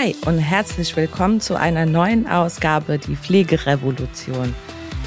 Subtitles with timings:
[0.00, 4.54] Hi und herzlich willkommen zu einer neuen Ausgabe Die Pflegerevolution.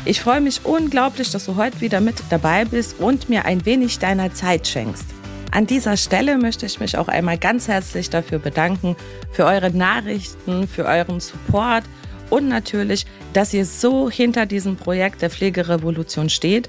[0.03, 3.99] Ich freue mich unglaublich, dass du heute wieder mit dabei bist und mir ein wenig
[3.99, 5.06] deiner Zeit schenkst.
[5.51, 8.97] An dieser Stelle möchte ich mich auch einmal ganz herzlich dafür bedanken,
[9.31, 11.85] für eure Nachrichten, für euren Support
[12.29, 16.67] und natürlich, dass ihr so hinter diesem Projekt der Pflegerevolution steht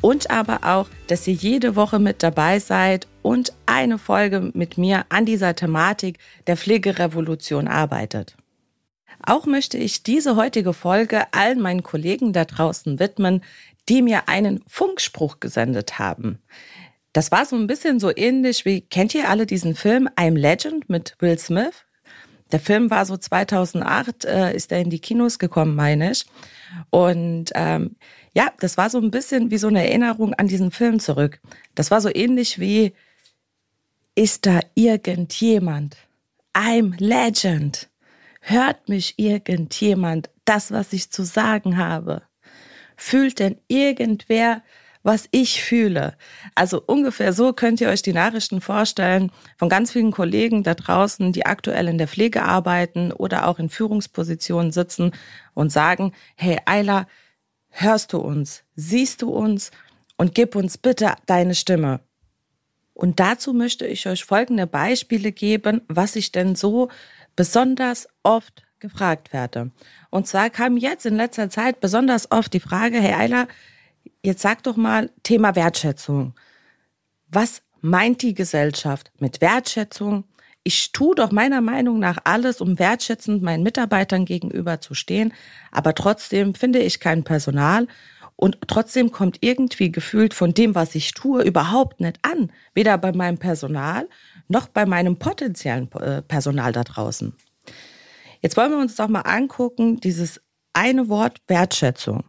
[0.00, 5.04] und aber auch, dass ihr jede Woche mit dabei seid und eine Folge mit mir
[5.08, 8.36] an dieser Thematik der Pflegerevolution arbeitet.
[9.22, 13.42] Auch möchte ich diese heutige Folge allen meinen Kollegen da draußen widmen,
[13.88, 16.38] die mir einen Funkspruch gesendet haben.
[17.12, 20.88] Das war so ein bisschen so ähnlich wie, kennt ihr alle diesen Film I'm Legend
[20.88, 21.84] mit Will Smith?
[22.52, 26.26] Der Film war so 2008, äh, ist er in die Kinos gekommen, meine ich.
[26.90, 27.96] Und ähm,
[28.32, 31.40] ja, das war so ein bisschen wie so eine Erinnerung an diesen Film zurück.
[31.74, 32.92] Das war so ähnlich wie,
[34.14, 35.96] ist da irgendjemand?
[36.54, 37.88] I'm Legend.
[38.40, 42.22] Hört mich irgendjemand das, was ich zu sagen habe?
[42.96, 44.62] Fühlt denn irgendwer,
[45.02, 46.16] was ich fühle?
[46.54, 51.32] Also ungefähr so könnt ihr euch die Nachrichten vorstellen von ganz vielen Kollegen da draußen,
[51.32, 55.12] die aktuell in der Pflege arbeiten oder auch in Führungspositionen sitzen
[55.54, 57.06] und sagen, hey Ayla,
[57.70, 59.70] hörst du uns, siehst du uns
[60.16, 62.00] und gib uns bitte deine Stimme.
[62.92, 66.90] Und dazu möchte ich euch folgende Beispiele geben, was ich denn so
[67.34, 69.70] besonders oft gefragt werde.
[70.10, 73.48] Und zwar kam jetzt in letzter Zeit besonders oft die Frage, Herr Eiler,
[74.22, 76.34] jetzt sag doch mal Thema Wertschätzung.
[77.28, 80.24] Was meint die Gesellschaft mit Wertschätzung?
[80.62, 85.32] Ich tue doch meiner Meinung nach alles, um wertschätzend meinen Mitarbeitern gegenüber zu stehen,
[85.70, 87.86] aber trotzdem finde ich kein Personal
[88.40, 93.12] und trotzdem kommt irgendwie gefühlt von dem, was ich tue, überhaupt nicht an, weder bei
[93.12, 94.08] meinem Personal
[94.48, 97.34] noch bei meinem potenziellen äh, Personal da draußen.
[98.40, 100.40] Jetzt wollen wir uns doch mal angucken, dieses
[100.72, 102.24] eine Wort Wertschätzung.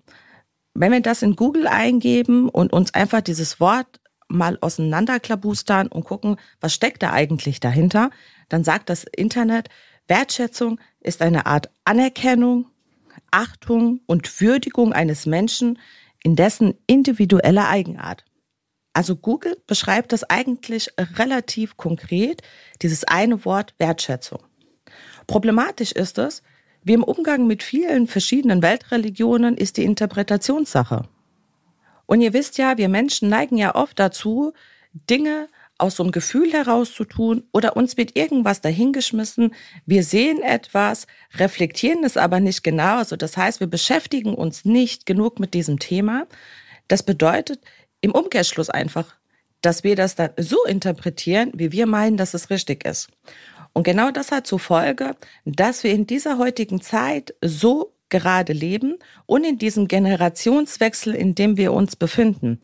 [0.73, 4.00] Wenn wir das in Google eingeben und uns einfach dieses Wort
[4.31, 8.09] mal auseinanderklabustern und gucken, was steckt da eigentlich dahinter,
[8.49, 9.69] dann sagt das Internet,
[10.07, 12.67] Wertschätzung ist eine Art Anerkennung,
[13.31, 15.79] Achtung und Würdigung eines Menschen
[16.23, 18.25] in dessen individueller Eigenart.
[18.93, 22.41] Also Google beschreibt das eigentlich relativ konkret,
[22.81, 24.39] dieses eine Wort Wertschätzung.
[25.27, 26.43] Problematisch ist es,
[26.83, 31.07] wie im Umgang mit vielen verschiedenen Weltreligionen ist die Interpretationssache.
[32.11, 34.51] Und ihr wisst ja, wir Menschen neigen ja oft dazu,
[34.91, 39.55] Dinge aus so einem Gefühl herauszutun oder uns wird irgendwas dahingeschmissen.
[39.85, 42.97] Wir sehen etwas, reflektieren es aber nicht genau.
[42.97, 46.27] Also das heißt, wir beschäftigen uns nicht genug mit diesem Thema.
[46.89, 47.61] Das bedeutet
[48.01, 49.15] im Umkehrschluss einfach,
[49.61, 53.07] dass wir das dann so interpretieren, wie wir meinen, dass es richtig ist.
[53.71, 58.97] Und genau das hat zur Folge, dass wir in dieser heutigen Zeit so gerade leben
[59.25, 62.61] und in diesem Generationswechsel, in dem wir uns befinden,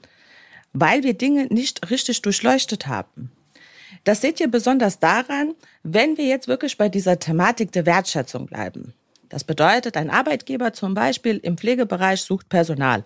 [0.73, 3.31] weil wir Dinge nicht richtig durchleuchtet haben.
[4.03, 8.93] Das seht ihr besonders daran, wenn wir jetzt wirklich bei dieser Thematik der Wertschätzung bleiben.
[9.29, 13.03] Das bedeutet, ein Arbeitgeber zum Beispiel im Pflegebereich sucht Personal.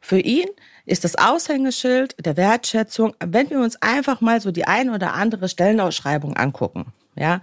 [0.00, 0.48] Für ihn
[0.86, 5.48] ist das Aushängeschild der Wertschätzung, wenn wir uns einfach mal so die eine oder andere
[5.48, 6.86] Stellenausschreibung angucken,
[7.16, 7.42] ja,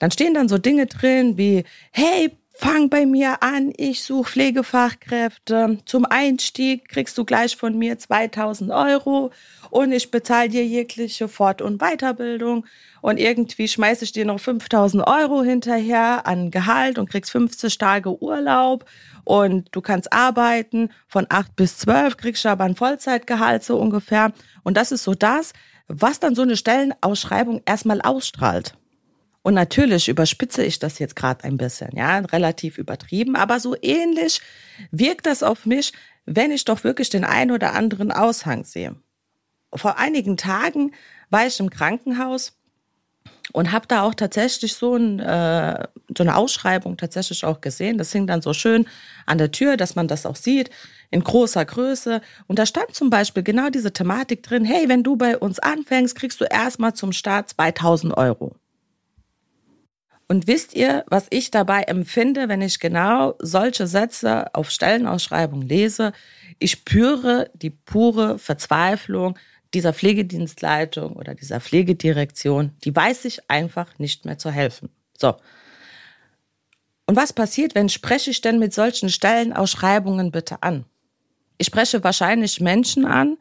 [0.00, 5.78] dann stehen dann so Dinge drin wie, hey, fang bei mir an, ich suche Pflegefachkräfte.
[5.84, 9.32] Zum Einstieg kriegst du gleich von mir 2000 Euro
[9.70, 12.64] und ich bezahle dir jegliche Fort- und Weiterbildung
[13.02, 18.22] und irgendwie schmeiße ich dir noch 5000 Euro hinterher an Gehalt und kriegst 50 Tage
[18.22, 18.84] Urlaub
[19.24, 24.32] und du kannst arbeiten von 8 bis 12, kriegst aber ein Vollzeitgehalt so ungefähr.
[24.62, 25.52] Und das ist so das,
[25.88, 28.74] was dann so eine Stellenausschreibung erstmal ausstrahlt.
[29.44, 34.40] Und natürlich überspitze ich das jetzt gerade ein bisschen, ja, relativ übertrieben, aber so ähnlich
[34.90, 35.92] wirkt das auf mich,
[36.24, 38.96] wenn ich doch wirklich den einen oder anderen Aushang sehe.
[39.74, 40.92] Vor einigen Tagen
[41.28, 42.56] war ich im Krankenhaus
[43.52, 47.98] und habe da auch tatsächlich so, ein, äh, so eine Ausschreibung tatsächlich auch gesehen.
[47.98, 48.86] Das hing dann so schön
[49.26, 50.70] an der Tür, dass man das auch sieht
[51.10, 52.22] in großer Größe.
[52.46, 56.14] Und da stand zum Beispiel genau diese Thematik drin, hey, wenn du bei uns anfängst,
[56.16, 58.56] kriegst du erstmal zum Start 2000 Euro.
[60.26, 66.12] Und wisst ihr, was ich dabei empfinde, wenn ich genau solche Sätze auf Stellenausschreibung lese?
[66.58, 69.38] Ich spüre die pure Verzweiflung
[69.74, 72.72] dieser Pflegedienstleitung oder dieser Pflegedirektion.
[72.84, 74.88] Die weiß sich einfach nicht mehr zu helfen.
[75.18, 75.36] So.
[77.06, 80.86] Und was passiert, wenn spreche ich denn mit solchen Stellenausschreibungen bitte an?
[81.58, 83.36] Ich spreche wahrscheinlich Menschen an,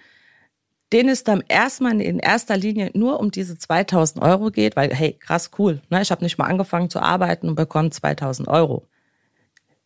[0.93, 5.17] denen es dann erstmal in erster Linie nur um diese 2000 Euro geht, weil, hey,
[5.19, 6.01] krass, cool, ne?
[6.01, 8.87] ich habe nicht mal angefangen zu arbeiten und bekomme 2000 Euro.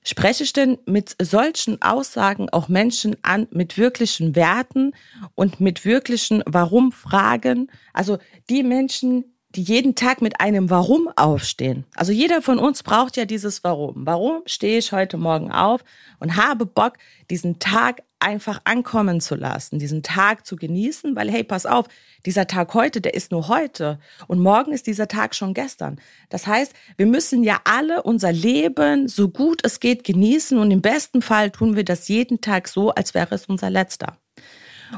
[0.03, 4.93] Spreche ich denn mit solchen Aussagen auch Menschen an mit wirklichen Werten
[5.35, 7.69] und mit wirklichen Warum-Fragen?
[7.93, 8.17] Also
[8.49, 11.85] die Menschen, die jeden Tag mit einem Warum aufstehen.
[11.95, 14.05] Also jeder von uns braucht ja dieses Warum.
[14.05, 15.83] Warum stehe ich heute Morgen auf
[16.19, 16.93] und habe Bock,
[17.29, 21.87] diesen Tag einfach ankommen zu lassen, diesen Tag zu genießen, weil hey, pass auf,
[22.25, 25.99] dieser Tag heute, der ist nur heute und morgen ist dieser Tag schon gestern.
[26.29, 30.81] Das heißt, wir müssen ja alle unser Leben so gut es geht genießen und im
[30.81, 34.17] besten Fall tun wir das jeden Tag so, als wäre es unser letzter.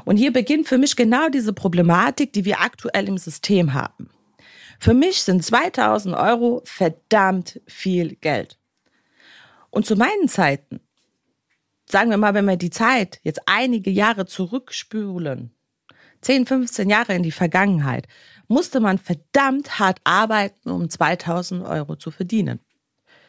[0.05, 4.09] Und hier beginnt für mich genau diese Problematik, die wir aktuell im System haben.
[4.79, 8.57] Für mich sind 2000 Euro verdammt viel Geld.
[9.71, 10.79] Und zu meinen Zeiten,
[11.91, 15.51] sagen wir mal, wenn wir die Zeit jetzt einige Jahre zurückspülen,
[16.21, 18.07] 10, 15 Jahre in die Vergangenheit,
[18.47, 22.59] musste man verdammt hart arbeiten, um 2000 Euro zu verdienen.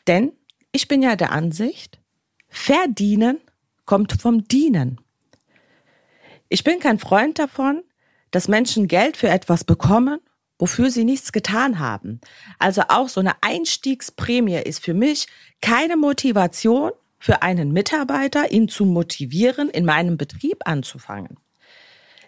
[0.06, 0.32] Denn
[0.72, 2.00] ich bin ja der Ansicht,
[2.48, 3.38] verdienen
[3.84, 5.00] kommt vom Dienen.
[6.48, 7.82] Ich bin kein Freund davon,
[8.30, 10.20] dass Menschen Geld für etwas bekommen,
[10.58, 12.20] wofür sie nichts getan haben.
[12.58, 15.26] Also auch so eine Einstiegsprämie ist für mich
[15.60, 21.38] keine Motivation für einen Mitarbeiter, ihn zu motivieren, in meinem Betrieb anzufangen.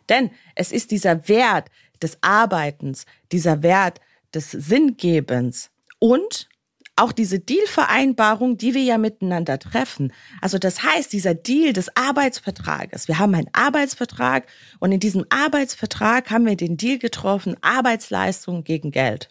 [0.08, 1.68] Denn es ist dieser Wert
[2.00, 4.00] des Arbeitens, dieser Wert
[4.34, 6.48] des Sinngebens und
[6.94, 10.12] auch diese Dealvereinbarung, die wir ja miteinander treffen.
[10.42, 13.08] Also das heißt, dieser Deal des Arbeitsvertrages.
[13.08, 14.46] Wir haben einen Arbeitsvertrag
[14.78, 19.30] und in diesem Arbeitsvertrag haben wir den Deal getroffen, Arbeitsleistung gegen Geld.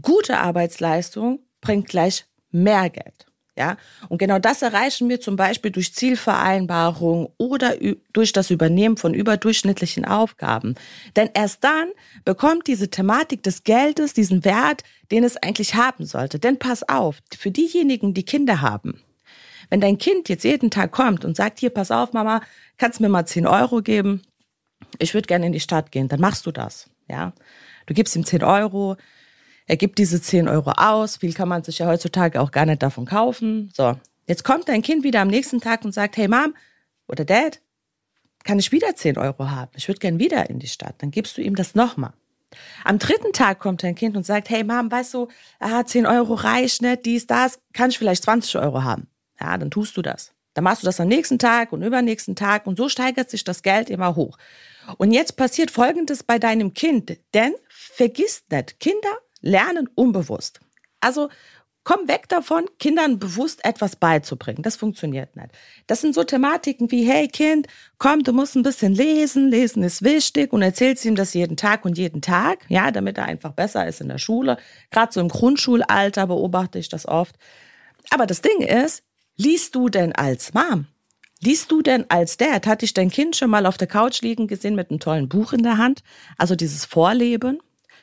[0.00, 3.29] Gute Arbeitsleistung bringt gleich mehr Geld.
[3.60, 3.76] Ja,
[4.08, 7.74] und genau das erreichen wir zum Beispiel durch Zielvereinbarung oder
[8.14, 10.76] durch das Übernehmen von überdurchschnittlichen Aufgaben.
[11.14, 11.90] Denn erst dann
[12.24, 16.38] bekommt diese Thematik des Geldes diesen Wert, den es eigentlich haben sollte.
[16.38, 19.02] Denn pass auf, für diejenigen, die Kinder haben,
[19.68, 22.40] wenn dein Kind jetzt jeden Tag kommt und sagt, hier, pass auf, Mama,
[22.78, 24.22] kannst du mir mal 10 Euro geben?
[24.98, 26.08] Ich würde gerne in die Stadt gehen.
[26.08, 26.88] Dann machst du das.
[27.10, 27.34] Ja,
[27.84, 28.96] du gibst ihm 10 Euro
[29.70, 31.18] er gibt diese 10 Euro aus.
[31.18, 33.70] Viel kann man sich ja heutzutage auch gar nicht davon kaufen.
[33.72, 33.96] So,
[34.26, 36.56] jetzt kommt dein Kind wieder am nächsten Tag und sagt, hey Mom
[37.06, 37.60] oder Dad,
[38.42, 39.70] kann ich wieder 10 Euro haben?
[39.76, 40.96] Ich würde gern wieder in die Stadt.
[40.98, 42.14] Dann gibst du ihm das nochmal.
[42.82, 45.28] Am dritten Tag kommt dein Kind und sagt, hey Mom, weißt du,
[45.60, 49.06] ah, 10 Euro reicht nicht, dies, das, kann ich vielleicht 20 Euro haben.
[49.40, 50.32] Ja, dann tust du das.
[50.54, 53.62] Dann machst du das am nächsten Tag und übernächsten Tag und so steigert sich das
[53.62, 54.36] Geld immer hoch.
[54.96, 60.60] Und jetzt passiert Folgendes bei deinem Kind, denn vergiss nicht, Kinder Lernen unbewusst.
[61.00, 61.28] Also
[61.84, 64.62] komm weg davon, Kindern bewusst etwas beizubringen.
[64.62, 65.48] Das funktioniert nicht.
[65.86, 67.66] Das sind so Thematiken wie, hey Kind,
[67.98, 71.84] komm, du musst ein bisschen lesen, lesen ist wichtig und erzählst ihm das jeden Tag
[71.84, 74.58] und jeden Tag, ja, damit er einfach besser ist in der Schule.
[74.90, 77.36] Gerade so im Grundschulalter beobachte ich das oft.
[78.10, 79.02] Aber das Ding ist,
[79.36, 80.86] liest du denn als Mom?
[81.42, 82.66] Liest du denn als Dad?
[82.66, 85.54] Hat dich dein Kind schon mal auf der Couch liegen gesehen mit einem tollen Buch
[85.54, 86.02] in der Hand?
[86.36, 87.60] Also dieses Vorleben?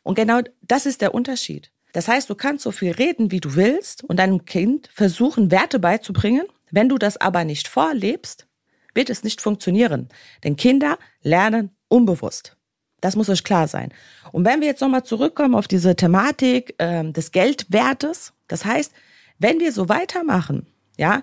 [0.07, 1.69] Und genau das ist der Unterschied.
[1.91, 5.79] Das heißt, du kannst so viel reden, wie du willst und deinem Kind versuchen, Werte
[5.79, 6.47] beizubringen.
[6.71, 8.47] Wenn du das aber nicht vorlebst,
[8.93, 10.07] wird es nicht funktionieren.
[10.45, 12.55] Denn Kinder lernen unbewusst.
[13.01, 13.93] Das muss euch klar sein.
[14.31, 18.93] Und wenn wir jetzt nochmal zurückkommen auf diese Thematik äh, des Geldwertes, das heißt,
[19.39, 21.21] wenn wir so weitermachen, ja,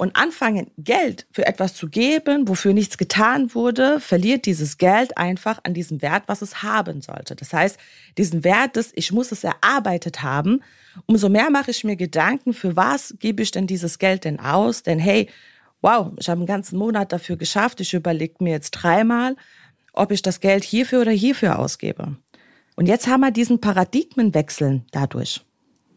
[0.00, 5.60] und anfangen, Geld für etwas zu geben, wofür nichts getan wurde, verliert dieses Geld einfach
[5.64, 7.36] an diesem Wert, was es haben sollte.
[7.36, 7.78] Das heißt,
[8.16, 10.62] diesen Wert des, ich muss es erarbeitet haben,
[11.04, 14.82] umso mehr mache ich mir Gedanken, für was gebe ich denn dieses Geld denn aus?
[14.82, 15.28] Denn hey,
[15.82, 19.36] wow, ich habe einen ganzen Monat dafür geschafft, ich überlege mir jetzt dreimal,
[19.92, 22.16] ob ich das Geld hierfür oder hierfür ausgebe.
[22.74, 25.44] Und jetzt haben wir diesen Paradigmenwechsel dadurch.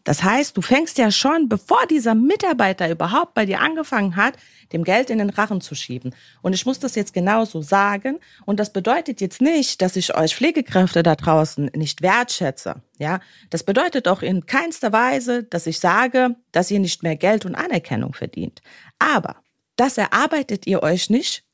[0.04, 4.34] Das heißt, du fängst ja schon, bevor dieser Mitarbeiter überhaupt bei dir angefangen hat,
[4.72, 6.14] dem Geld in den Rachen zu schieben.
[6.42, 8.20] Und ich muss das jetzt genauso sagen.
[8.44, 12.82] Und das bedeutet jetzt nicht, dass ich euch Pflegekräfte da draußen nicht wertschätze.
[12.98, 13.20] Ja,
[13.50, 17.54] das bedeutet auch in keinster Weise, dass ich sage, dass ihr nicht mehr Geld und
[17.54, 18.60] Anerkennung verdient.
[18.98, 19.36] Aber
[19.76, 21.44] das erarbeitet ihr euch nicht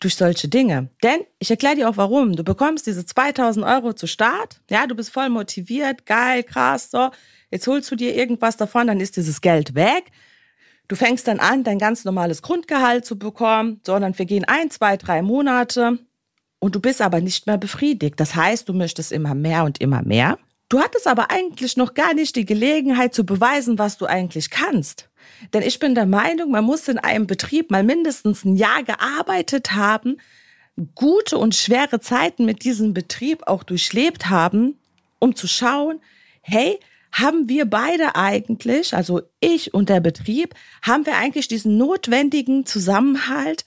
[0.00, 0.90] durch solche Dinge.
[1.02, 2.36] Denn ich erkläre dir auch warum.
[2.36, 4.60] Du bekommst diese 2000 Euro zu Start.
[4.68, 7.10] Ja, du bist voll motiviert, geil, krass, so.
[7.54, 10.10] Jetzt holst du dir irgendwas davon, dann ist dieses Geld weg.
[10.88, 15.22] Du fängst dann an, dein ganz normales Grundgehalt zu bekommen, sondern vergehen ein, zwei, drei
[15.22, 16.00] Monate
[16.58, 18.18] und du bist aber nicht mehr befriedigt.
[18.18, 20.36] Das heißt, du möchtest immer mehr und immer mehr.
[20.68, 25.08] Du hattest aber eigentlich noch gar nicht die Gelegenheit zu beweisen, was du eigentlich kannst.
[25.52, 29.74] Denn ich bin der Meinung, man muss in einem Betrieb mal mindestens ein Jahr gearbeitet
[29.76, 30.16] haben,
[30.96, 34.76] gute und schwere Zeiten mit diesem Betrieb auch durchlebt haben,
[35.20, 36.00] um zu schauen,
[36.42, 36.80] hey,
[37.14, 43.64] haben wir beide eigentlich, also ich und der Betrieb, haben wir eigentlich diesen notwendigen Zusammenhalt,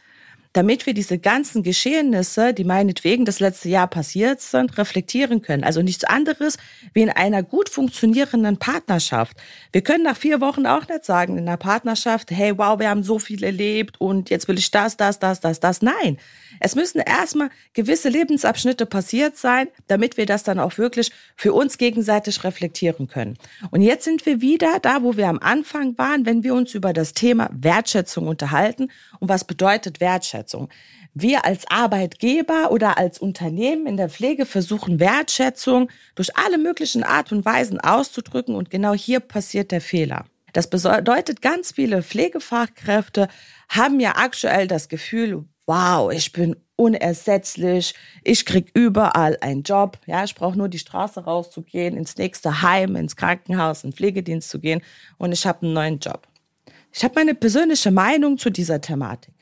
[0.57, 5.63] damit wir diese ganzen Geschehnisse, die meinetwegen das letzte Jahr passiert sind, reflektieren können.
[5.63, 6.57] Also nichts anderes
[6.95, 9.37] wie in einer gut funktionierenden Partnerschaft.
[9.71, 13.03] Wir können nach vier Wochen auch nicht sagen in einer Partnerschaft, hey, wow, wir haben
[13.03, 15.83] so viel erlebt und jetzt will ich das, das, das, das, das.
[15.83, 16.17] Nein.
[16.59, 21.77] Es müssen erstmal gewisse Lebensabschnitte passiert sein, damit wir das dann auch wirklich für uns
[21.77, 23.37] gegenseitig reflektieren können.
[23.69, 26.93] Und jetzt sind wir wieder da, wo wir am Anfang waren, wenn wir uns über
[26.93, 28.89] das Thema Wertschätzung unterhalten.
[29.19, 30.46] Und was bedeutet Wertschätzung?
[30.47, 30.69] Wertschätzung.
[31.13, 37.31] Wir als Arbeitgeber oder als Unternehmen in der Pflege versuchen Wertschätzung durch alle möglichen Art
[37.31, 40.25] und Weisen auszudrücken und genau hier passiert der Fehler.
[40.53, 43.27] Das bedeutet, ganz viele Pflegefachkräfte
[43.69, 50.23] haben ja aktuell das Gefühl, wow, ich bin unersetzlich, ich krieg überall einen Job, ja,
[50.23, 54.59] ich brauche nur die Straße rauszugehen, ins nächste Heim, ins Krankenhaus, in den Pflegedienst zu
[54.59, 54.81] gehen
[55.17, 56.27] und ich habe einen neuen Job.
[56.93, 59.36] Ich habe meine persönliche Meinung zu dieser Thematik.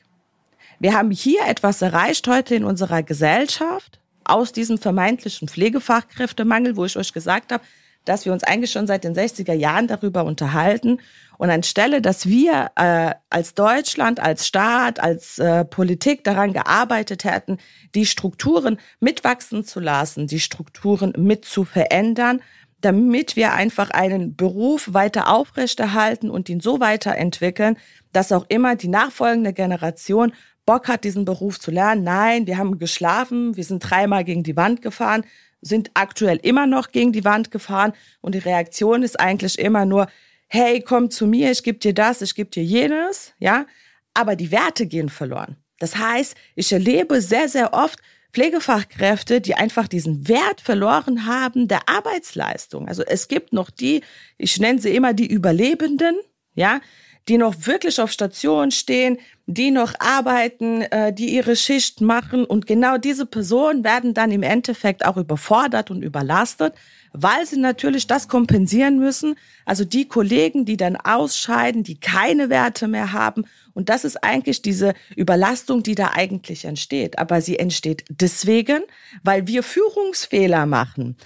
[0.78, 6.96] Wir haben hier etwas erreicht heute in unserer Gesellschaft aus diesem vermeintlichen Pflegefachkräftemangel, wo ich
[6.96, 7.64] euch gesagt habe,
[8.04, 11.00] dass wir uns eigentlich schon seit den 60er Jahren darüber unterhalten.
[11.38, 17.58] Und anstelle, dass wir äh, als Deutschland, als Staat, als äh, Politik daran gearbeitet hätten,
[17.94, 22.40] die Strukturen mitwachsen zu lassen, die Strukturen mit zu verändern,
[22.80, 27.76] damit wir einfach einen Beruf weiter aufrechterhalten und ihn so weiterentwickeln,
[28.12, 30.32] dass auch immer die nachfolgende Generation
[30.66, 32.02] Bock hat, diesen Beruf zu lernen.
[32.02, 35.24] Nein, wir haben geschlafen, wir sind dreimal gegen die Wand gefahren,
[35.62, 40.08] sind aktuell immer noch gegen die Wand gefahren und die Reaktion ist eigentlich immer nur,
[40.48, 43.66] hey, komm zu mir, ich gebe dir das, ich gebe dir jenes, ja,
[44.12, 45.56] aber die Werte gehen verloren.
[45.78, 48.00] Das heißt, ich erlebe sehr, sehr oft
[48.32, 52.88] Pflegefachkräfte, die einfach diesen Wert verloren haben der Arbeitsleistung.
[52.88, 54.02] Also es gibt noch die,
[54.36, 56.16] ich nenne sie immer die Überlebenden,
[56.54, 56.80] ja,
[57.28, 62.44] die noch wirklich auf Station stehen, die noch arbeiten, äh, die ihre Schicht machen.
[62.44, 66.74] Und genau diese Personen werden dann im Endeffekt auch überfordert und überlastet,
[67.12, 69.36] weil sie natürlich das kompensieren müssen.
[69.64, 73.44] Also die Kollegen, die dann ausscheiden, die keine Werte mehr haben.
[73.72, 77.18] Und das ist eigentlich diese Überlastung, die da eigentlich entsteht.
[77.18, 78.82] Aber sie entsteht deswegen,
[79.22, 81.16] weil wir Führungsfehler machen.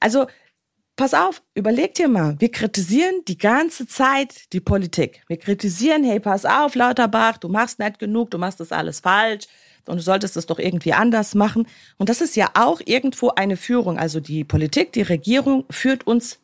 [0.00, 0.26] Also
[1.00, 5.22] pass auf, überleg dir mal, wir kritisieren die ganze Zeit die Politik.
[5.28, 9.46] Wir kritisieren, hey, pass auf, Lauterbach, du machst nicht genug, du machst das alles falsch
[9.86, 11.66] und du solltest das doch irgendwie anders machen.
[11.96, 13.98] Und das ist ja auch irgendwo eine Führung.
[13.98, 16.38] Also die Politik, die Regierung führt uns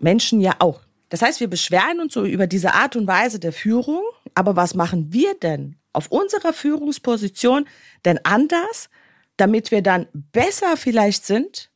[0.00, 0.82] Menschen ja auch.
[1.08, 4.02] Das heißt, wir beschweren uns so über diese Art und Weise der Führung.
[4.34, 7.66] Aber was machen wir denn auf unserer Führungsposition
[8.04, 8.90] denn anders,
[9.38, 11.67] damit wir dann besser vielleicht sind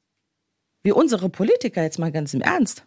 [0.82, 2.84] wie unsere Politiker jetzt mal ganz im Ernst.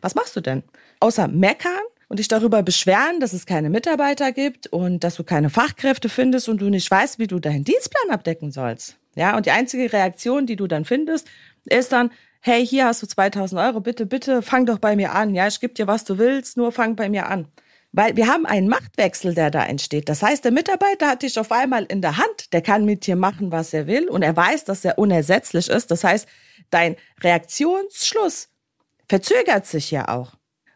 [0.00, 0.62] Was machst du denn?
[1.00, 5.50] Außer meckern und dich darüber beschweren, dass es keine Mitarbeiter gibt und dass du keine
[5.50, 8.96] Fachkräfte findest und du nicht weißt, wie du deinen Dienstplan abdecken sollst.
[9.16, 11.28] Ja, und die einzige Reaktion, die du dann findest,
[11.64, 12.10] ist dann,
[12.40, 15.34] hey, hier hast du 2000 Euro, bitte, bitte, fang doch bei mir an.
[15.34, 17.46] Ja, ich gebe dir, was du willst, nur fang bei mir an.
[17.96, 20.08] Weil wir haben einen Machtwechsel, der da entsteht.
[20.08, 22.52] Das heißt, der Mitarbeiter hat dich auf einmal in der Hand.
[22.52, 24.08] Der kann mit dir machen, was er will.
[24.08, 25.92] Und er weiß, dass er unersetzlich ist.
[25.92, 26.28] Das heißt,
[26.74, 28.48] dein Reaktionsschluss
[29.08, 30.34] verzögert sich ja auch.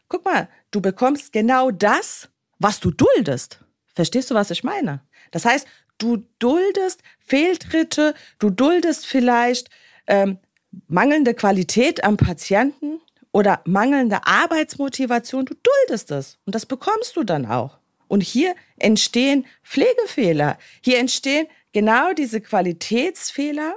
[0.09, 2.29] Guck mal, du bekommst genau das,
[2.59, 3.61] was du duldest.
[3.95, 5.03] Verstehst du, was ich meine?
[5.33, 5.67] Das heißt,
[5.99, 9.69] du duldest Fehltritte, du duldest vielleicht
[10.07, 10.39] ähm,
[10.87, 13.01] mangelnde Qualität am Patienten
[13.33, 15.47] oder mangelnde Arbeitsmotivation.
[15.47, 17.79] Du duldest es und das bekommst du dann auch.
[18.07, 20.59] Und hier entstehen Pflegefehler.
[20.81, 23.77] Hier entstehen genau diese Qualitätsfehler,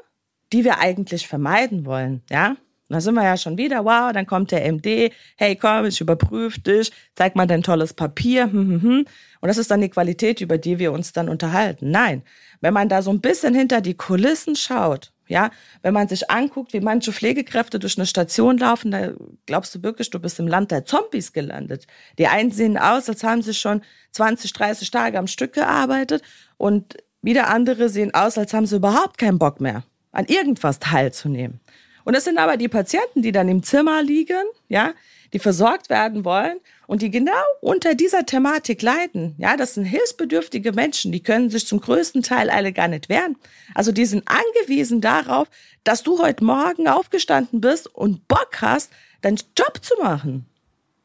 [0.54, 2.56] die wir eigentlich vermeiden wollen, ja?
[2.92, 6.60] Da sind wir ja schon wieder, wow, dann kommt der MD, hey komm, ich überprüfe
[6.60, 9.06] dich, zeig mal dein tolles Papier, hm, hm, hm.
[9.40, 11.90] Und das ist dann die Qualität, über die wir uns dann unterhalten.
[11.90, 12.22] Nein,
[12.60, 16.74] wenn man da so ein bisschen hinter die Kulissen schaut, ja, wenn man sich anguckt,
[16.74, 19.12] wie manche Pflegekräfte durch eine Station laufen, da
[19.46, 21.88] glaubst du wirklich, du bist im Land der Zombies gelandet.
[22.20, 26.24] Die einen sehen aus, als haben sie schon 20, 30 Tage am Stück gearbeitet
[26.58, 31.60] und wieder andere sehen aus, als haben sie überhaupt keinen Bock mehr an irgendwas teilzunehmen.
[32.04, 34.94] Und es sind aber die Patienten, die dann im Zimmer liegen, ja,
[35.34, 39.36] die versorgt werden wollen und die genau unter dieser Thematik leiden.
[39.38, 43.38] Ja, das sind hilfsbedürftige Menschen, die können sich zum größten Teil alle gar nicht wehren.
[43.74, 45.48] Also die sind angewiesen darauf,
[45.84, 48.92] dass du heute Morgen aufgestanden bist und Bock hast,
[49.22, 50.46] deinen Job zu machen.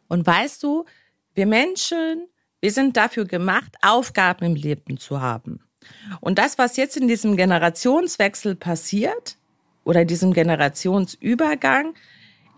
[0.09, 0.85] Und weißt du,
[1.35, 2.27] wir Menschen,
[2.61, 5.61] wir sind dafür gemacht, Aufgaben im Leben zu haben.
[6.21, 9.37] Und das, was jetzt in diesem Generationswechsel passiert
[9.85, 11.95] oder diesem Generationsübergang,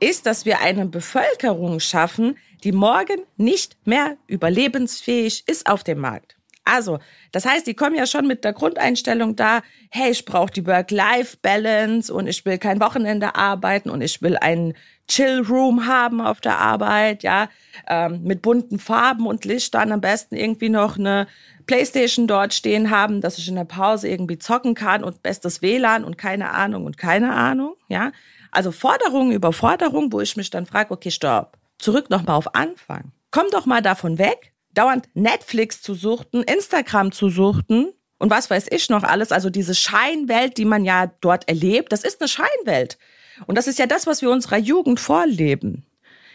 [0.00, 6.37] ist, dass wir eine Bevölkerung schaffen, die morgen nicht mehr überlebensfähig ist auf dem Markt.
[6.64, 6.99] Also,
[7.32, 12.12] das heißt, die kommen ja schon mit der Grundeinstellung da, hey, ich brauche die Work-Life-Balance
[12.12, 14.75] und ich will kein Wochenende arbeiten und ich will einen
[15.08, 17.48] Chill-Room haben auf der Arbeit, ja,
[17.88, 21.26] ähm, mit bunten Farben und Lichtern, am besten irgendwie noch eine
[21.66, 26.04] Playstation dort stehen haben, dass ich in der Pause irgendwie zocken kann und bestes WLAN
[26.04, 28.12] und keine Ahnung und keine Ahnung, ja.
[28.50, 33.12] Also Forderung über Forderung, wo ich mich dann frage, okay, stopp, zurück nochmal auf Anfang.
[33.30, 38.66] Komm doch mal davon weg, dauernd Netflix zu suchten, Instagram zu suchten und was weiß
[38.70, 39.32] ich noch alles.
[39.32, 42.98] Also diese Scheinwelt, die man ja dort erlebt, das ist eine Scheinwelt.
[43.47, 45.85] Und das ist ja das, was wir unserer Jugend vorleben.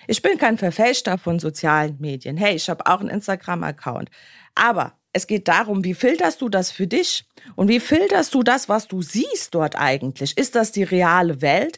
[0.08, 2.38] Ich bin kein Verfälschter von sozialen Medien.
[2.38, 4.10] Hey, ich habe auch einen Instagram-Account.
[4.56, 7.26] Aber es geht darum, wie filterst du das für dich?
[7.56, 10.38] Und wie filterst du das, was du siehst dort eigentlich?
[10.38, 11.78] Ist das die reale Welt?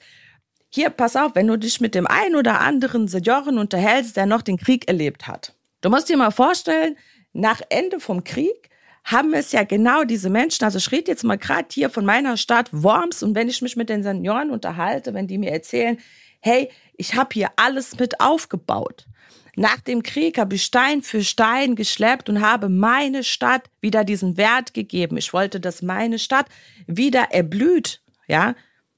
[0.70, 4.42] Hier, pass auf, wenn du dich mit dem einen oder anderen Senioren unterhältst, der noch
[4.42, 5.54] den Krieg erlebt hat.
[5.82, 6.98] Du musst dir mal vorstellen,
[7.34, 8.70] nach Ende vom Krieg
[9.06, 12.38] haben es ja genau diese Menschen, also ich rede jetzt mal gerade hier von meiner
[12.38, 15.98] Stadt Worms und wenn ich mich mit den Senioren unterhalte, wenn die mir erzählen,
[16.42, 19.06] hey, ich habe hier alles mit aufgebaut.
[19.56, 24.38] Nach dem Krieg habe ich Stein für Stein geschleppt und habe meine Stadt wieder diesen
[24.38, 25.18] Wert gegeben.
[25.18, 26.48] Ich wollte, dass meine Stadt
[26.88, 28.56] wieder erblüht, ja.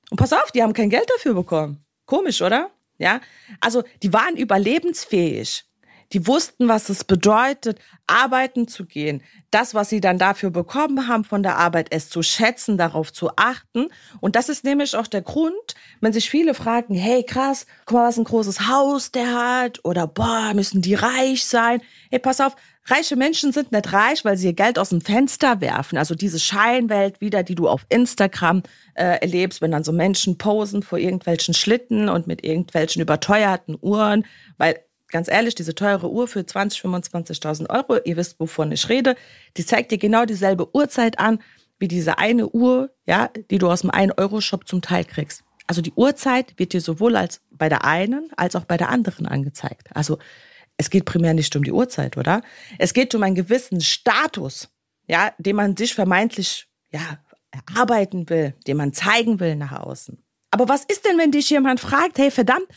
[0.10, 1.86] Und pass auf, die haben kein Geld dafür bekommen.
[2.06, 2.72] Komisch, oder?
[2.98, 3.20] Ja.
[3.60, 5.67] Also, die waren überlebensfähig.
[6.14, 9.22] Die wussten, was es bedeutet, arbeiten zu gehen.
[9.52, 13.32] Das, was sie dann dafür bekommen haben von der Arbeit, es zu schätzen, darauf zu
[13.36, 13.88] achten.
[14.22, 18.08] Und das ist nämlich auch der Grund, wenn sich viele fragen, hey krass, guck mal,
[18.08, 19.84] was ein großes Haus der hat.
[19.84, 21.82] Oder boah, müssen die reich sein.
[22.10, 25.60] Hey, pass auf, reiche Menschen sind nicht reich, weil sie ihr Geld aus dem Fenster
[25.60, 25.98] werfen.
[25.98, 30.84] Also diese Scheinwelt wieder, die du auf Instagram äh, erlebst, wenn dann so Menschen posen
[30.84, 34.26] vor irgendwelchen Schlitten und mit irgendwelchen überteuerten Uhren,
[34.58, 39.15] weil ganz ehrlich, diese teure Uhr für 20, 25.000 Euro, ihr wisst, wovon ich rede,
[39.56, 41.39] die zeigt dir genau dieselbe Uhrzeit an,
[41.80, 45.43] wie diese eine Uhr, ja, die du aus dem 1-Euro-Shop zum Teil kriegst.
[45.67, 49.26] Also die Uhrzeit wird dir sowohl als bei der einen als auch bei der anderen
[49.26, 49.89] angezeigt.
[49.93, 50.17] Also
[50.78, 52.41] es geht primär nicht um die Uhrzeit, oder?
[52.78, 54.70] Es geht um einen gewissen Status,
[55.08, 57.20] ja, den man sich vermeintlich, ja,
[57.52, 60.24] erarbeiten will, den man zeigen will nach außen.
[60.52, 62.67] Aber was ist denn, wenn dich jemand fragt, hey, verdammt,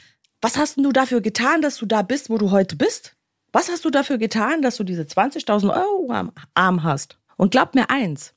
[0.41, 3.17] was hast denn du dafür getan, dass du da bist, wo du heute bist?
[3.53, 7.19] Was hast du dafür getan, dass du diese 20.000 Euro am Arm hast?
[7.37, 8.35] Und glaub mir eins,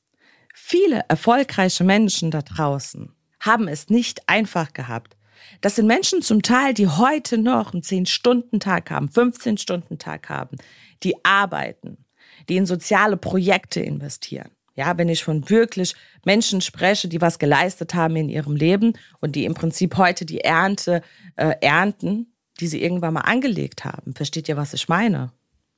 [0.54, 5.16] viele erfolgreiche Menschen da draußen haben es nicht einfach gehabt.
[5.60, 10.56] Das sind Menschen zum Teil, die heute noch einen 10-Stunden-Tag haben, 15-Stunden-Tag haben,
[11.02, 12.04] die arbeiten,
[12.48, 14.50] die in soziale Projekte investieren.
[14.76, 19.36] Ja, wenn ich von wirklich Menschen spreche, die was geleistet haben in ihrem Leben und
[19.36, 21.02] die im Prinzip heute die Ernte
[21.36, 24.14] äh, ernten, die sie irgendwann mal angelegt haben.
[24.14, 25.32] Versteht ihr, was ich meine?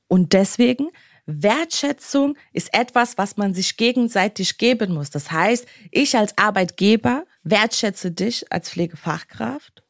[0.08, 0.88] Und deswegen,
[1.26, 5.10] Wertschätzung ist etwas, was man sich gegenseitig geben muss.
[5.10, 9.82] Das heißt, ich als Arbeitgeber wertschätze dich als Pflegefachkraft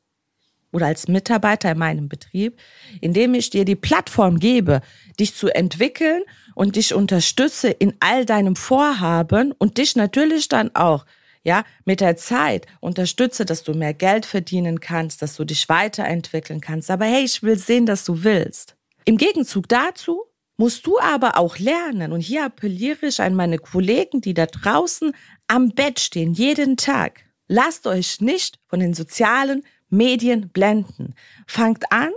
[0.73, 2.59] oder als Mitarbeiter in meinem Betrieb,
[3.01, 4.81] indem ich dir die Plattform gebe,
[5.21, 6.23] dich zu entwickeln
[6.57, 11.05] und dich unterstütze in all deinem Vorhaben und dich natürlich dann auch
[11.45, 16.61] ja, mit der Zeit unterstütze, dass du mehr Geld verdienen kannst, dass du dich weiterentwickeln
[16.61, 16.91] kannst.
[16.91, 18.75] Aber hey, ich will sehen, dass du willst.
[19.05, 20.25] Im Gegenzug dazu
[20.57, 22.13] musst du aber auch lernen.
[22.13, 25.13] Und hier appelliere ich an meine Kollegen, die da draußen
[25.47, 27.21] am Bett stehen, jeden Tag.
[27.47, 31.15] Lasst euch nicht von den sozialen Medien blenden.
[31.47, 32.11] Fangt an,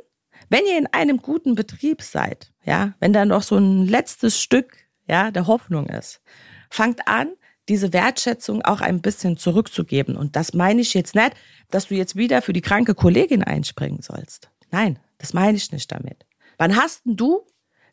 [0.49, 4.77] wenn ihr in einem guten Betrieb seid, ja, wenn da noch so ein letztes Stück,
[5.07, 6.21] ja, der Hoffnung ist,
[6.69, 7.33] fangt an,
[7.69, 10.15] diese Wertschätzung auch ein bisschen zurückzugeben.
[10.15, 11.33] Und das meine ich jetzt nicht,
[11.69, 14.49] dass du jetzt wieder für die kranke Kollegin einspringen sollst.
[14.71, 16.25] Nein, das meine ich nicht damit.
[16.57, 17.45] Wann hast denn du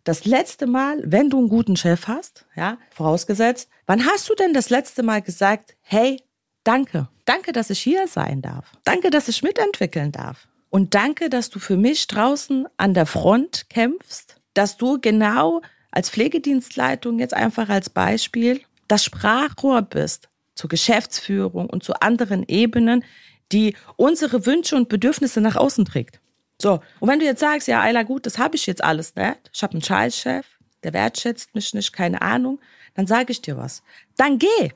[0.05, 4.55] das letzte Mal, wenn du einen guten Chef hast, ja, vorausgesetzt, wann hast du denn
[4.55, 6.23] das letzte Mal gesagt, hey,
[6.65, 11.49] danke, danke, dass ich hier sein darf, danke, dass ich mitentwickeln darf, und danke, dass
[11.49, 17.71] du für mich draußen an der Front kämpfst, dass du genau als Pflegedienstleitung jetzt einfach
[17.71, 23.05] als Beispiel das Sprachrohr bist zur Geschäftsführung und zu anderen Ebenen,
[23.53, 26.21] die unsere Wünsche und Bedürfnisse nach außen trägt.
[26.61, 29.51] So, und wenn du jetzt sagst, ja, Ayla, gut, das habe ich jetzt alles nicht,
[29.55, 30.45] ich habe einen Scheißchef,
[30.83, 32.61] der wertschätzt mich nicht, keine Ahnung,
[32.93, 33.83] dann sage ich dir was.
[34.19, 34.73] Dann geh.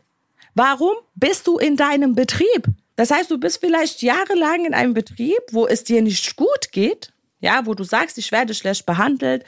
[0.55, 2.69] Warum bist du in deinem Betrieb?
[3.01, 7.13] Das heißt, du bist vielleicht jahrelang in einem Betrieb, wo es dir nicht gut geht,
[7.41, 9.45] ja, wo du sagst, ich werde schlecht behandelt.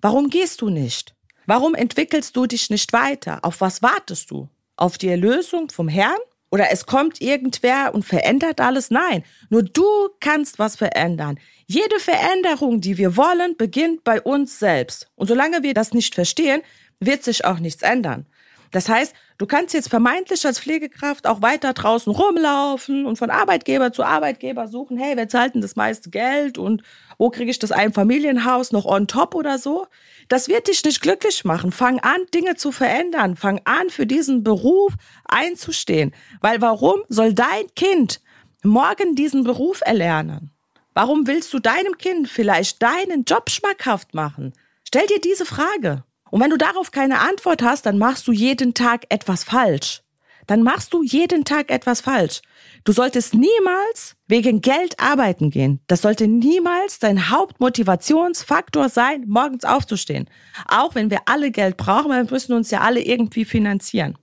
[0.00, 1.14] Warum gehst du nicht?
[1.46, 3.38] Warum entwickelst du dich nicht weiter?
[3.42, 4.48] Auf was wartest du?
[4.76, 6.18] auf die Erlösung vom Herrn
[6.50, 8.90] oder es kommt irgendwer und verändert alles.
[8.90, 9.84] Nein, nur du
[10.20, 11.38] kannst was verändern.
[11.66, 15.08] Jede Veränderung, die wir wollen, beginnt bei uns selbst.
[15.16, 16.62] Und solange wir das nicht verstehen,
[17.00, 18.26] wird sich auch nichts ändern.
[18.70, 23.92] Das heißt, du kannst jetzt vermeintlich als Pflegekraft auch weiter draußen rumlaufen und von Arbeitgeber
[23.92, 26.82] zu Arbeitgeber suchen, hey, wer zahlt denn das meiste Geld und
[27.18, 29.86] wo kriege ich das Einfamilienhaus noch on top oder so?
[30.28, 31.72] Das wird dich nicht glücklich machen.
[31.72, 33.36] Fang an, Dinge zu verändern.
[33.36, 34.92] Fang an, für diesen Beruf
[35.24, 36.14] einzustehen.
[36.40, 38.20] Weil warum soll dein Kind
[38.62, 40.50] morgen diesen Beruf erlernen?
[40.94, 44.52] Warum willst du deinem Kind vielleicht deinen Job schmackhaft machen?
[44.82, 46.04] Stell dir diese Frage.
[46.30, 50.02] Und wenn du darauf keine Antwort hast, dann machst du jeden Tag etwas falsch.
[50.46, 52.40] Dann machst du jeden Tag etwas falsch.
[52.84, 55.80] Du solltest niemals wegen Geld arbeiten gehen.
[55.88, 60.30] Das sollte niemals dein Hauptmotivationsfaktor sein, morgens aufzustehen.
[60.68, 64.16] Auch wenn wir alle Geld brauchen, wir müssen uns ja alle irgendwie finanzieren.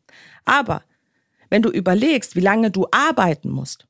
[0.45, 0.83] Aber
[1.49, 3.85] wenn du überlegst, wie lange du arbeiten musst,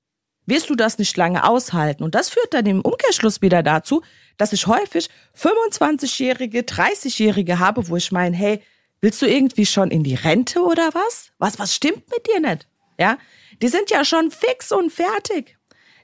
[0.45, 2.03] wirst du das nicht lange aushalten.
[2.03, 4.01] Und das führt dann im Umkehrschluss wieder dazu,
[4.37, 8.61] dass ich häufig 25-Jährige, 30-Jährige habe, wo ich meine, hey,
[9.01, 11.31] willst du irgendwie schon in die Rente oder was?
[11.37, 12.67] Was, was stimmt mit dir nicht?
[12.99, 13.17] Ja,
[13.61, 15.57] die sind ja schon fix und fertig.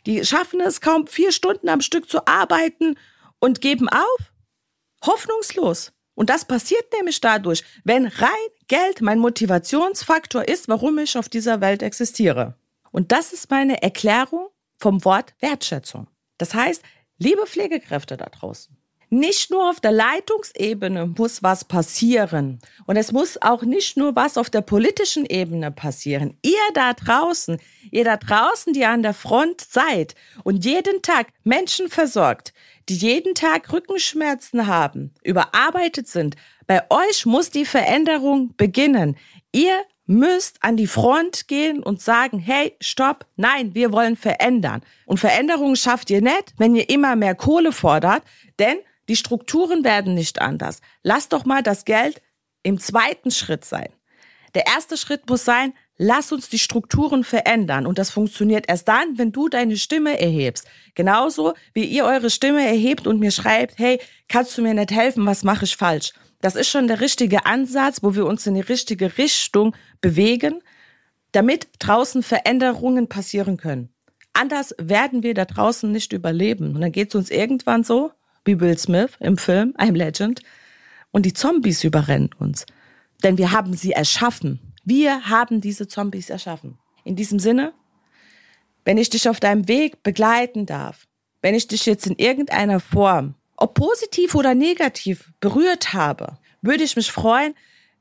[0.05, 2.95] Die schaffen es kaum vier Stunden am Stück zu arbeiten
[3.39, 4.31] und geben auf.
[5.05, 5.91] Hoffnungslos.
[6.15, 8.29] Und das passiert nämlich dadurch, wenn rein
[8.67, 12.58] Geld mein Motivationsfaktor ist, warum ich auf dieser Welt existiere.
[12.91, 14.47] Und das ist meine Erklärung
[14.77, 16.07] vom Wort Wertschätzung.
[16.37, 16.83] Das heißt,
[17.17, 18.75] liebe Pflegekräfte da draußen,
[19.11, 22.59] nicht nur auf der Leitungsebene muss was passieren.
[22.85, 26.37] Und es muss auch nicht nur was auf der politischen Ebene passieren.
[26.43, 31.89] Ihr da draußen, ihr da draußen, die an der Front seid und jeden Tag Menschen
[31.89, 32.53] versorgt,
[32.87, 36.35] die jeden Tag Rückenschmerzen haben, überarbeitet sind,
[36.67, 39.17] bei euch muss die Veränderung beginnen.
[39.51, 44.81] Ihr müsst an die Front gehen und sagen, hey, stopp, nein, wir wollen verändern.
[45.05, 48.23] Und Veränderung schafft ihr nicht, wenn ihr immer mehr Kohle fordert,
[48.57, 50.81] denn die Strukturen werden nicht anders.
[51.03, 52.23] Lass doch mal das Geld
[52.63, 53.89] im zweiten Schritt sein.
[54.55, 57.85] Der erste Schritt muss sein, lass uns die Strukturen verändern.
[57.85, 60.65] Und das funktioniert erst dann, wenn du deine Stimme erhebst.
[60.95, 65.27] Genauso wie ihr eure Stimme erhebt und mir schreibt, hey, kannst du mir nicht helfen,
[65.27, 66.13] was mache ich falsch?
[66.41, 70.61] Das ist schon der richtige Ansatz, wo wir uns in die richtige Richtung bewegen,
[71.31, 73.89] damit draußen Veränderungen passieren können.
[74.33, 76.75] Anders werden wir da draußen nicht überleben.
[76.75, 78.11] Und dann geht es uns irgendwann so,
[78.45, 80.41] wie Will Smith im Film I'm Legend,
[81.11, 82.65] und die Zombies überrennen uns.
[83.23, 84.59] Denn wir haben sie erschaffen.
[84.85, 86.77] Wir haben diese Zombies erschaffen.
[87.03, 87.73] In diesem Sinne,
[88.85, 91.07] wenn ich dich auf deinem Weg begleiten darf,
[91.41, 96.95] wenn ich dich jetzt in irgendeiner Form ob positiv oder negativ, berührt habe, würde ich
[96.95, 97.53] mich freuen,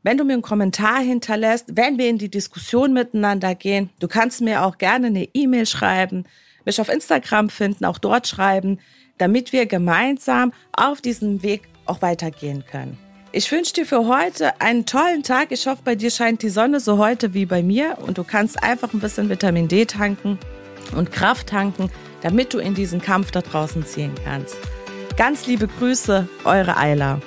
[0.03, 3.90] wenn du mir einen Kommentar hinterlässt, wenn wir in die Diskussion miteinander gehen.
[3.99, 6.25] Du kannst mir auch gerne eine E-Mail schreiben,
[6.64, 8.79] mich auf Instagram finden, auch dort schreiben,
[9.18, 12.97] damit wir gemeinsam auf diesem Weg auch weitergehen können.
[13.33, 15.51] Ich wünsche dir für heute einen tollen Tag.
[15.51, 18.62] Ich hoffe, bei dir scheint die Sonne so heute wie bei mir und du kannst
[18.62, 20.38] einfach ein bisschen Vitamin D tanken
[20.97, 21.90] und Kraft tanken,
[22.23, 24.57] damit du in diesen Kampf da draußen ziehen kannst.
[25.19, 27.19] Ganz liebe Grüße, eure Eila.